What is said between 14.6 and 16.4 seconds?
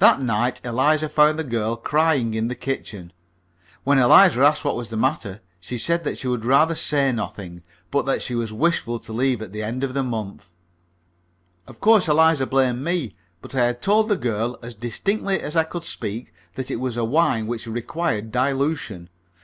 as distinctly as I could speak